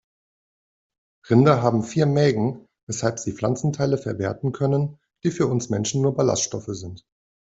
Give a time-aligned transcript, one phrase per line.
[1.29, 6.65] Rinder haben vier Mägen, weshalb sie Pflanzenteile verwerten können, die für uns Menschen nur Ballaststoffe
[6.71, 7.03] sind.